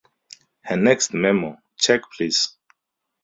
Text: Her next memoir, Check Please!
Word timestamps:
Her 0.61 0.77
next 0.77 1.13
memoir, 1.13 1.61
Check 1.77 2.01
Please! 2.17 2.57